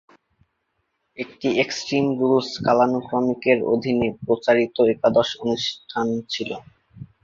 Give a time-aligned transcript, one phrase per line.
[1.17, 6.49] এটি extreme rules কালানুক্রমিকের অধীনে প্রচারিত একাদশ অনুষ্ঠান ছিল।